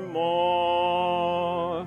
[0.00, 1.86] more.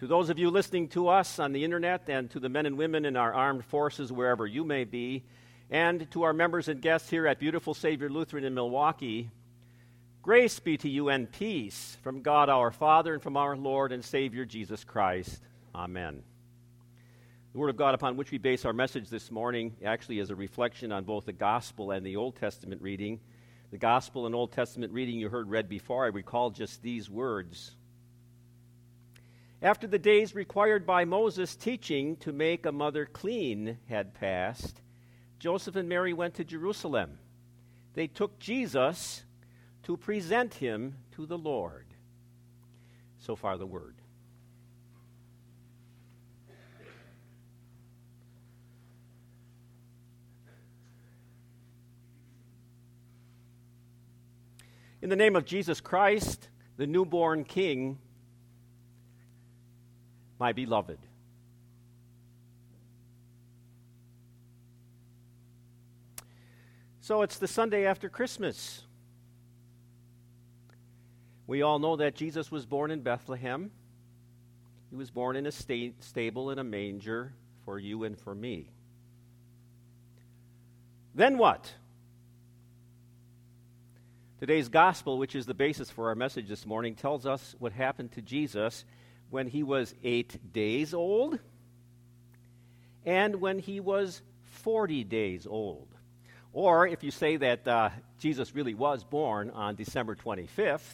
[0.00, 2.78] To those of you listening to us on the internet and to the men and
[2.78, 5.24] women in our armed forces, wherever you may be,
[5.70, 9.30] and to our members and guests here at Beautiful Savior Lutheran in Milwaukee,
[10.22, 14.04] grace be to you and peace from God our Father and from our Lord and
[14.04, 15.42] Savior Jesus Christ.
[15.74, 16.22] Amen.
[17.58, 20.36] The Word of God upon which we base our message this morning actually is a
[20.36, 23.18] reflection on both the Gospel and the Old Testament reading.
[23.72, 27.72] The Gospel and Old Testament reading you heard read before, I recall just these words.
[29.60, 34.80] After the days required by Moses' teaching to make a mother clean had passed,
[35.40, 37.18] Joseph and Mary went to Jerusalem.
[37.94, 39.24] They took Jesus
[39.82, 41.86] to present him to the Lord.
[43.18, 43.97] So far, the word.
[55.08, 57.98] In the name of Jesus Christ, the newborn King,
[60.38, 60.98] my beloved.
[67.00, 68.82] So it's the Sunday after Christmas.
[71.46, 73.70] We all know that Jesus was born in Bethlehem.
[74.90, 77.32] He was born in a sta- stable in a manger
[77.64, 78.68] for you and for me.
[81.14, 81.72] Then what?
[84.38, 88.12] Today's gospel, which is the basis for our message this morning, tells us what happened
[88.12, 88.84] to Jesus
[89.30, 91.40] when he was eight days old
[93.04, 94.22] and when he was
[94.62, 95.88] 40 days old.
[96.52, 97.90] Or if you say that uh,
[98.20, 100.86] Jesus really was born on December 25th,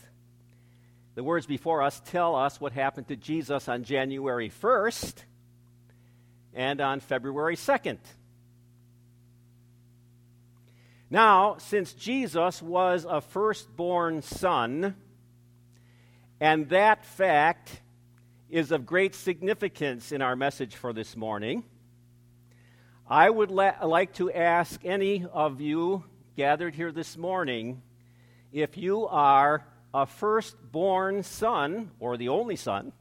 [1.14, 5.16] the words before us tell us what happened to Jesus on January 1st
[6.54, 7.98] and on February 2nd.
[11.10, 14.96] Now, since Jesus was a firstborn son,
[16.40, 17.82] and that fact
[18.48, 21.64] is of great significance in our message for this morning,
[23.06, 26.04] I would la- like to ask any of you
[26.36, 27.82] gathered here this morning
[28.50, 32.92] if you are a firstborn son, or the only son,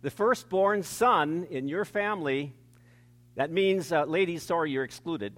[0.00, 2.54] the firstborn son in your family,
[3.36, 5.36] that means, uh, ladies, sorry, you're excluded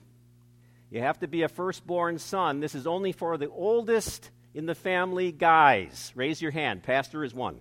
[0.90, 2.60] you have to be a firstborn son.
[2.60, 6.12] This is only for the oldest in the family guys.
[6.16, 6.82] Raise your hand.
[6.82, 7.60] Pastor is one.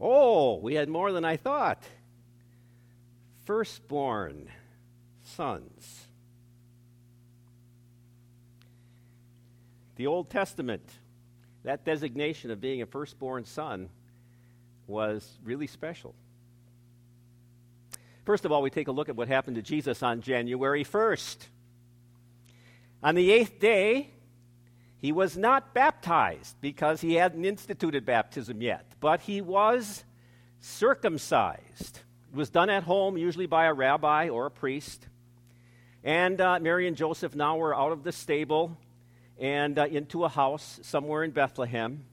[0.00, 1.82] Oh, we had more than I thought.
[3.44, 4.48] Firstborn
[5.22, 6.06] sons.
[9.96, 10.88] The Old Testament,
[11.64, 13.90] that designation of being a firstborn son
[14.86, 16.14] was really special.
[18.24, 21.36] First of all, we take a look at what happened to Jesus on January 1st.
[23.02, 24.10] On the eighth day,
[24.98, 30.04] he was not baptized because he hadn't instituted baptism yet, but he was
[30.60, 32.00] circumcised.
[32.30, 35.06] It was done at home, usually by a rabbi or a priest.
[36.04, 38.76] And uh, Mary and Joseph now were out of the stable
[39.38, 42.04] and uh, into a house somewhere in Bethlehem.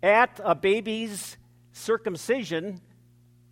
[0.00, 1.36] At a baby's
[1.72, 2.80] circumcision,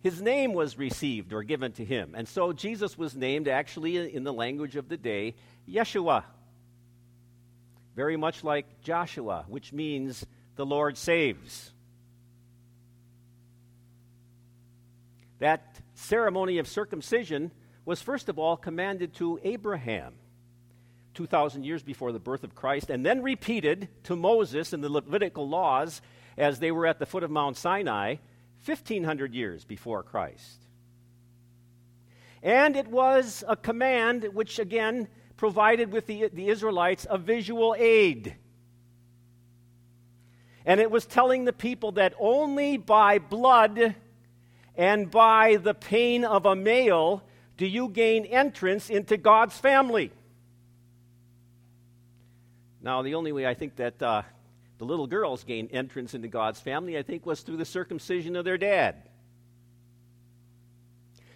[0.03, 2.13] his name was received or given to him.
[2.13, 5.33] And so Jesus was named, actually, in the language of the day,
[5.67, 6.25] Yeshua.
[7.95, 10.25] Very much like Joshua, which means
[10.57, 11.71] the Lord saves.
[15.39, 17.51] That ceremony of circumcision
[17.85, 20.15] was, first of all, commanded to Abraham
[21.13, 25.47] 2,000 years before the birth of Christ, and then repeated to Moses in the Levitical
[25.47, 26.01] laws
[26.37, 28.15] as they were at the foot of Mount Sinai
[28.65, 30.65] 1,500 years before Christ.
[32.41, 35.07] And it was a command which, again,
[35.37, 38.35] provided with the, the Israelites a visual aid.
[40.65, 43.95] And it was telling the people that only by blood
[44.75, 47.23] and by the pain of a male
[47.57, 50.11] do you gain entrance into God's family.
[52.81, 54.23] Now, the only way I think that uh,
[54.83, 58.43] the little girls gained entrance into God's family, I think, was through the circumcision of
[58.43, 59.07] their dad.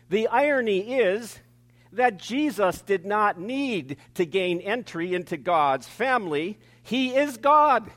[0.10, 1.40] The irony is
[1.94, 6.60] that Jesus did not need to gain entry into God's family.
[6.84, 7.90] He is God.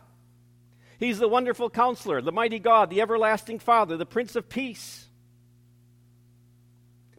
[1.00, 5.08] He's the wonderful counselor, the mighty God, the everlasting Father, the Prince of Peace.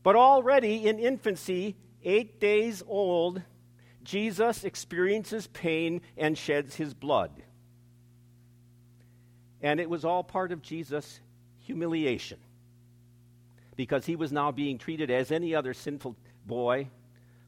[0.04, 3.42] But already in infancy, eight days old,
[4.04, 7.44] Jesus experiences pain and sheds his blood.
[9.62, 11.20] And it was all part of Jesus'
[11.60, 12.40] humiliation
[13.76, 16.16] because he was now being treated as any other sinful
[16.46, 16.88] boy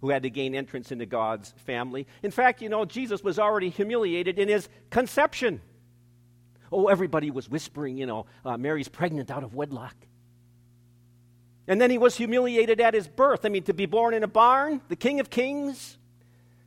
[0.02, 2.08] who had to gain entrance into God's family.
[2.22, 5.62] In fact, you know, Jesus was already humiliated in his conception.
[6.72, 9.96] Oh, everybody was whispering, you know, uh, Mary's pregnant out of wedlock.
[11.68, 13.46] And then he was humiliated at his birth.
[13.46, 15.98] I mean, to be born in a barn, the King of Kings.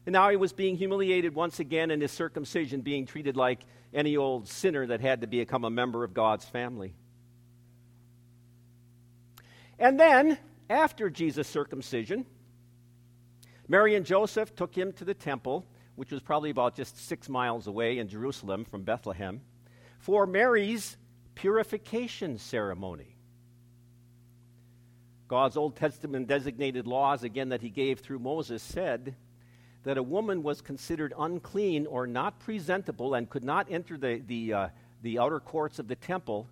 [0.06, 4.17] And now he was being humiliated once again in his circumcision, being treated like any
[4.17, 6.94] old sinner that had to become a member of God's family.
[9.81, 10.38] And then,
[10.70, 12.25] after Jesus' circumcision,
[13.67, 15.67] Mary and Joseph took him to the temple,
[15.97, 19.41] which was probably about just six miles away in Jerusalem from Bethlehem,
[19.99, 20.97] for Mary's
[21.35, 23.17] purification ceremony.
[25.26, 29.17] God's Old Testament designated laws, again, that he gave through Moses, said
[29.87, 34.53] that a woman was considered unclean or not presentable and could not enter the, the,
[34.53, 34.69] uh,
[35.03, 36.49] the outer courts of the temple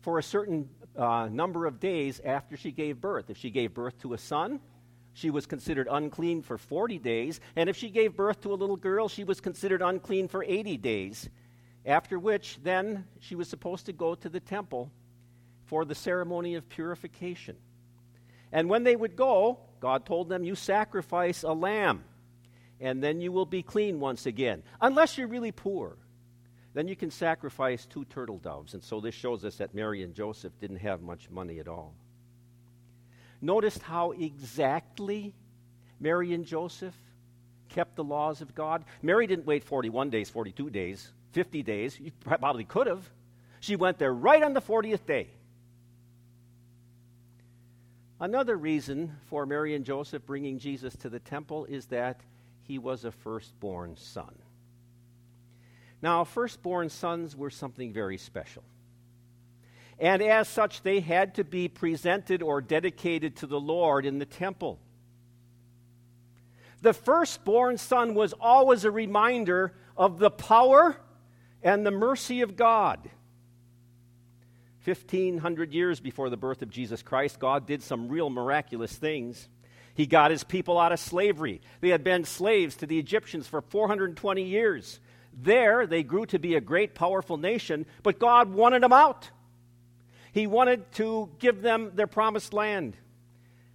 [0.00, 3.30] for a certain uh, number of days after she gave birth.
[3.30, 4.58] If she gave birth to a son,
[5.12, 7.40] she was considered unclean for 40 days.
[7.54, 10.76] And if she gave birth to a little girl, she was considered unclean for 80
[10.78, 11.28] days.
[11.84, 14.90] After which, then, she was supposed to go to the temple
[15.66, 17.54] for the ceremony of purification.
[18.50, 22.02] And when they would go, God told them, You sacrifice a lamb,
[22.80, 24.62] and then you will be clean once again.
[24.80, 25.96] Unless you're really poor
[26.76, 28.74] then you can sacrifice two turtle doves.
[28.74, 31.94] And so this shows us that Mary and Joseph didn't have much money at all.
[33.40, 35.34] Notice how exactly
[35.98, 36.94] Mary and Joseph
[37.70, 38.84] kept the laws of God.
[39.00, 41.98] Mary didn't wait 41 days, 42 days, 50 days.
[41.98, 43.08] You probably could have.
[43.60, 45.28] She went there right on the 40th day.
[48.20, 52.20] Another reason for Mary and Joseph bringing Jesus to the temple is that
[52.66, 54.34] he was a firstborn son.
[56.02, 58.62] Now, firstborn sons were something very special.
[59.98, 64.26] And as such, they had to be presented or dedicated to the Lord in the
[64.26, 64.78] temple.
[66.82, 71.00] The firstborn son was always a reminder of the power
[71.62, 73.08] and the mercy of God.
[74.84, 79.48] 1500 years before the birth of Jesus Christ, God did some real miraculous things.
[79.96, 81.62] He got his people out of slavery.
[81.80, 85.00] They had been slaves to the Egyptians for 420 years.
[85.32, 89.30] There, they grew to be a great, powerful nation, but God wanted them out.
[90.32, 92.94] He wanted to give them their promised land.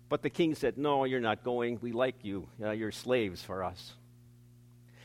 [0.09, 1.79] But the king said, No, you're not going.
[1.81, 2.47] We like you.
[2.61, 3.93] Uh, you're slaves for us.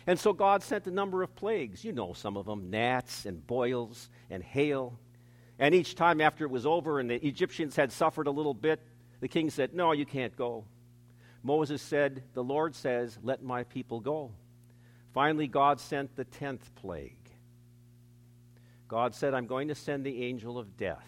[0.06, 1.82] And so God sent a number of plagues.
[1.82, 4.98] You know some of them gnats and boils and hail.
[5.58, 8.80] And each time after it was over and the Egyptians had suffered a little bit,
[9.20, 10.64] the king said, No, you can't go.
[11.46, 14.32] Moses said, The Lord says, Let my people go.
[15.14, 17.16] Finally, God sent the tenth plague.
[18.88, 21.06] God said, I'm going to send the angel of death.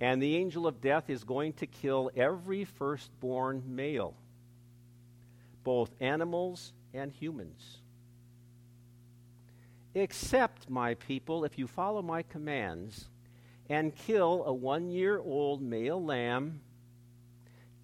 [0.00, 4.16] And the angel of death is going to kill every firstborn male,
[5.62, 7.78] both animals and humans.
[9.94, 13.08] Except, my people, if you follow my commands
[13.70, 16.62] and kill a one year old male lamb,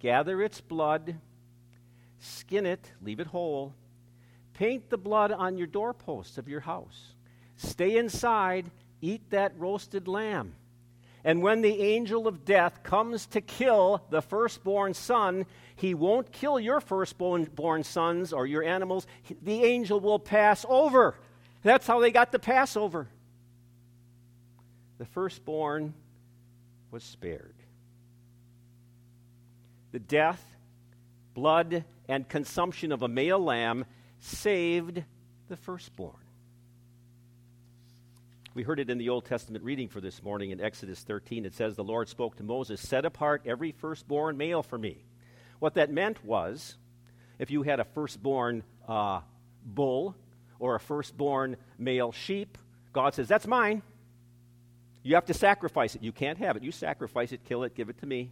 [0.03, 1.15] gather its blood,
[2.19, 3.73] skin it, leave it whole,
[4.53, 7.15] Paint the blood on your doorposts of your house.
[7.57, 8.69] Stay inside,
[9.01, 10.55] eat that roasted lamb.
[11.23, 15.45] And when the angel of death comes to kill the firstborn son,
[15.75, 19.07] he won't kill your firstborn sons or your animals.
[19.41, 21.15] The angel will pass over.
[21.63, 23.07] That's how they got the Passover.
[24.97, 25.93] The firstborn
[26.91, 27.55] was spared.
[29.93, 30.43] The death,
[31.35, 33.85] blood, and consumption of a male lamb
[34.19, 35.03] saved
[35.49, 36.15] the firstborn.
[38.55, 41.45] We heard it in the Old Testament reading for this morning in Exodus 13.
[41.45, 45.05] It says, The Lord spoke to Moses, Set apart every firstborn male for me.
[45.59, 46.75] What that meant was,
[47.37, 49.21] if you had a firstborn uh,
[49.63, 50.15] bull
[50.57, 52.57] or a firstborn male sheep,
[52.93, 53.83] God says, That's mine.
[55.03, 56.01] You have to sacrifice it.
[56.01, 56.63] You can't have it.
[56.63, 58.31] You sacrifice it, kill it, give it to me.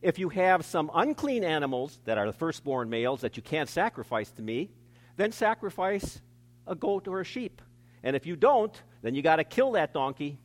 [0.00, 4.30] If you have some unclean animals that are the firstborn males that you can't sacrifice
[4.32, 4.70] to me,
[5.16, 6.20] then sacrifice
[6.66, 7.60] a goat or a sheep.
[8.02, 10.38] And if you don't, then you got to kill that donkey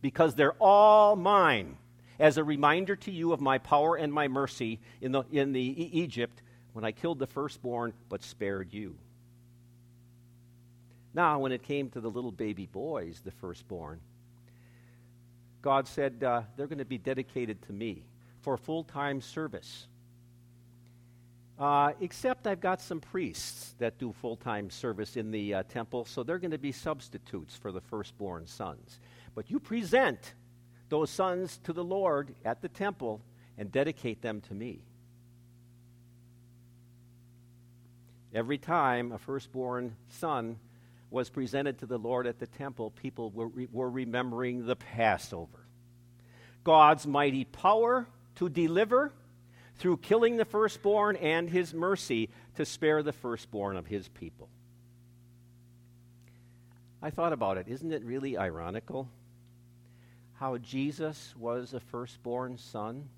[0.00, 1.76] because they're all mine
[2.18, 5.60] as a reminder to you of my power and my mercy in, the, in the
[5.60, 6.42] e- Egypt
[6.72, 8.96] when I killed the firstborn but spared you.
[11.12, 14.00] Now, when it came to the little baby boys, the firstborn,
[15.62, 18.04] God said, uh, they're going to be dedicated to me
[18.44, 19.86] for full time service.
[21.58, 26.04] Uh, except I've got some priests that do full time service in the uh, temple,
[26.04, 29.00] so they're going to be substitutes for the firstborn sons.
[29.34, 30.34] But you present
[30.90, 33.22] those sons to the Lord at the temple
[33.56, 34.82] and dedicate them to me.
[38.34, 40.58] Every time a firstborn son
[41.08, 45.64] was presented to the Lord at the temple, people were, were remembering the Passover.
[46.64, 49.12] God's mighty power to deliver
[49.76, 54.48] through killing the firstborn and his mercy to spare the firstborn of his people.
[57.02, 57.68] I thought about it.
[57.68, 59.08] Isn't it really ironical
[60.34, 63.08] how Jesus was a firstborn son?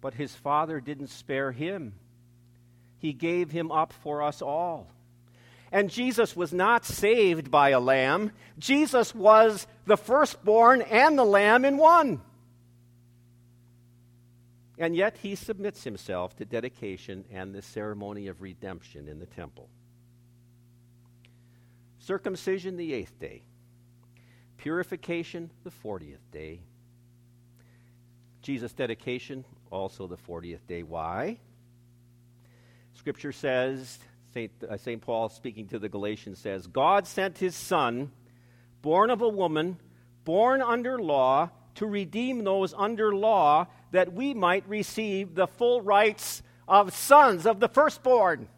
[0.00, 1.94] But his father didn't spare him,
[2.98, 4.88] he gave him up for us all.
[5.70, 8.30] And Jesus was not saved by a lamb.
[8.58, 12.20] Jesus was the firstborn and the lamb in one.
[14.78, 19.68] And yet he submits himself to dedication and the ceremony of redemption in the temple.
[21.98, 23.44] Circumcision the eighth day,
[24.58, 26.60] purification the fortieth day.
[28.42, 30.82] Jesus' dedication also the fortieth day.
[30.82, 31.38] Why?
[32.92, 33.98] Scripture says
[34.34, 34.52] St.
[34.68, 34.96] Uh.
[35.00, 38.10] Paul, speaking to the Galatians, says, God sent his Son,
[38.82, 39.78] born of a woman,
[40.24, 46.42] born under law, to redeem those under law, that we might receive the full rights
[46.66, 48.48] of sons of the firstborn.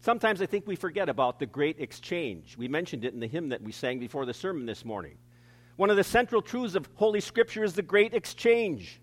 [0.00, 2.56] Sometimes I think we forget about the great exchange.
[2.58, 5.16] We mentioned it in the hymn that we sang before the sermon this morning.
[5.76, 9.00] One of the central truths of Holy Scripture is the great exchange.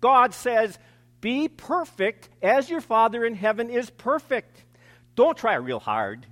[0.00, 0.76] God says,
[1.20, 4.64] be perfect as your Father in heaven is perfect.
[5.14, 6.26] Don't try real hard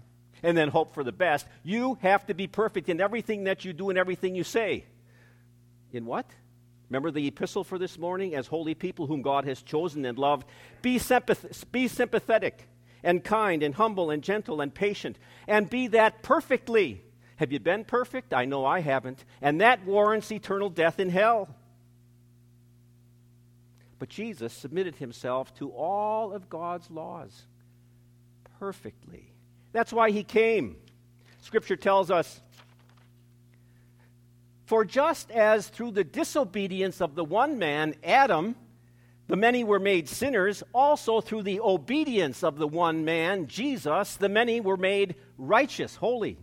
[0.44, 1.46] and then hope for the best.
[1.64, 4.84] You have to be perfect in everything that you do and everything you say.
[5.90, 6.26] In what?
[6.90, 8.34] Remember the epistle for this morning?
[8.34, 10.46] As holy people whom God has chosen and loved,
[10.82, 12.68] be, sympath- be sympathetic
[13.02, 17.02] and kind and humble and gentle and patient, and be that perfectly.
[17.36, 18.34] Have you been perfect?
[18.34, 19.24] I know I haven't.
[19.40, 21.48] And that warrants eternal death in hell.
[23.98, 27.46] But Jesus submitted himself to all of God's laws
[28.58, 29.33] perfectly.
[29.74, 30.76] That's why he came.
[31.42, 32.40] Scripture tells us
[34.66, 38.54] For just as through the disobedience of the one man, Adam,
[39.26, 44.28] the many were made sinners, also through the obedience of the one man, Jesus, the
[44.28, 46.38] many were made righteous, holy.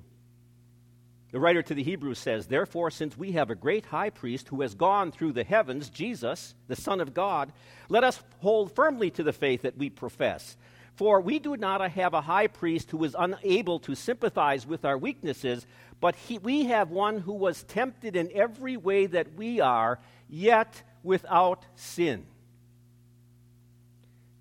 [1.31, 4.59] The writer to the Hebrews says, Therefore, since we have a great high priest who
[4.59, 7.53] has gone through the heavens, Jesus, the Son of God,
[7.87, 10.57] let us hold firmly to the faith that we profess.
[10.95, 14.97] For we do not have a high priest who is unable to sympathize with our
[14.97, 15.65] weaknesses,
[15.99, 20.83] but he, we have one who was tempted in every way that we are, yet
[21.03, 22.25] without sin.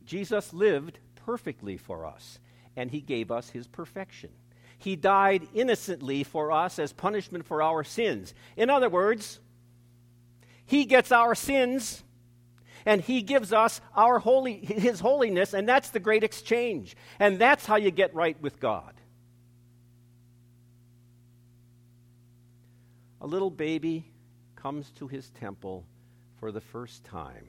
[0.04, 2.40] Jesus lived perfectly for us,
[2.76, 4.30] and he gave us his perfection.
[4.80, 8.34] He died innocently for us as punishment for our sins.
[8.56, 9.38] In other words,
[10.64, 12.02] He gets our sins
[12.84, 16.96] and He gives us our holy, His holiness, and that's the great exchange.
[17.18, 18.94] And that's how you get right with God.
[23.20, 24.06] A little baby
[24.56, 25.84] comes to his temple
[26.38, 27.48] for the first time,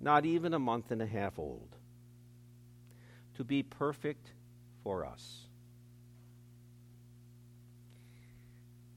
[0.00, 1.76] not even a month and a half old,
[3.36, 4.32] to be perfect
[4.82, 5.42] for us.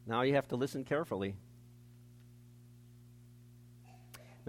[0.06, 1.36] Now you have to listen carefully.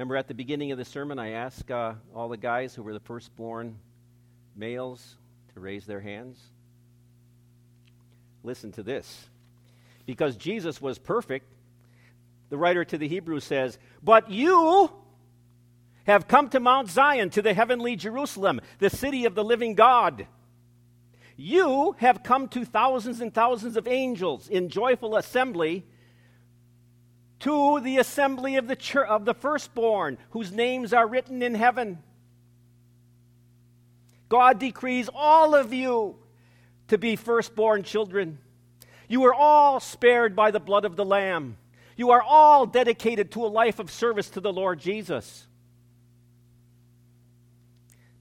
[0.00, 2.95] Remember at the beginning of the sermon, I asked uh, all the guys who were
[2.95, 3.76] the firstborn
[4.57, 5.16] males
[5.52, 6.40] to raise their hands?
[8.42, 9.28] Listen to this.
[10.07, 11.45] Because Jesus was perfect,
[12.49, 14.90] the writer to the Hebrews says, But you
[16.04, 20.26] have come to Mount Zion, to the heavenly Jerusalem, the city of the living God
[21.40, 25.87] you have come to thousands and thousands of angels in joyful assembly
[27.40, 31.99] to the assembly of the, church, of the firstborn, whose names are written in heaven.
[34.28, 36.16] God decrees all of you
[36.88, 38.38] to be firstborn children.
[39.09, 41.56] You are all spared by the blood of the Lamb.
[41.97, 45.47] You are all dedicated to a life of service to the Lord Jesus.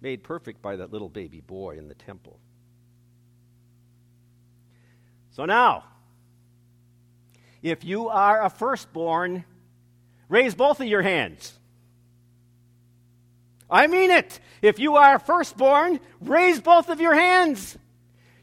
[0.01, 2.39] Made perfect by that little baby boy in the temple.
[5.31, 5.83] So now,
[7.61, 9.43] if you are a firstborn,
[10.27, 11.53] raise both of your hands.
[13.69, 14.39] I mean it.
[14.61, 17.77] If you are firstborn, raise both of your hands.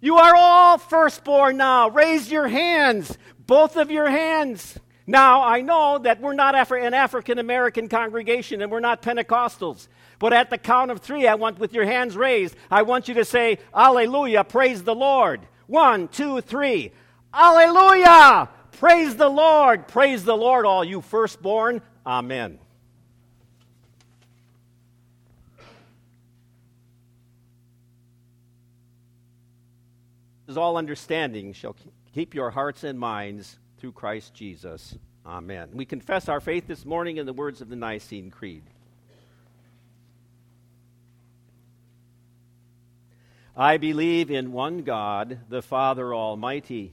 [0.01, 1.89] You are all firstborn now.
[1.89, 4.79] Raise your hands, both of your hands.
[5.07, 9.89] Now, I know that we're not an African American congregation and we're not Pentecostals.
[10.19, 13.15] But at the count of three, I want, with your hands raised, I want you
[13.15, 15.41] to say, Alleluia, praise the Lord.
[15.67, 16.93] One, two, three.
[17.35, 18.49] Alleluia!
[18.78, 19.88] Praise the Lord.
[19.88, 21.80] Praise the Lord, all you firstborn.
[22.06, 22.59] Amen.
[30.47, 31.75] As all understanding shall
[32.12, 34.95] keep your hearts and minds through Christ Jesus.
[35.25, 35.71] Amen.
[35.73, 38.62] We confess our faith this morning in the words of the Nicene Creed.
[43.56, 46.92] I believe in one God, the Father Almighty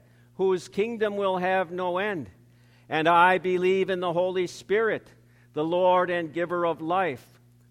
[0.41, 2.27] whose kingdom will have no end.
[2.89, 5.07] And I believe in the Holy Spirit,
[5.53, 7.23] the Lord and giver of life,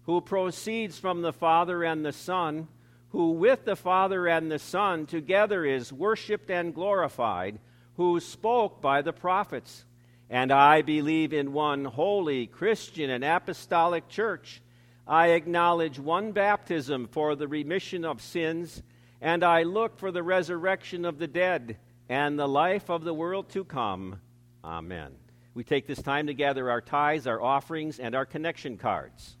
[0.03, 2.69] who proceeds from the Father and the Son,
[3.09, 7.59] who with the Father and the Son together is worshiped and glorified,
[7.97, 9.83] who spoke by the prophets.
[10.29, 14.61] And I believe in one holy, Christian, and apostolic church
[15.05, 18.81] I acknowledge one baptism for the remission of sins,
[19.19, 21.75] and I look for the resurrection of the dead
[22.09, 24.19] and the life of the world to come.
[24.63, 25.15] Amen.
[25.53, 29.37] We take this time to gather our tithes, our offerings, and our connection cards.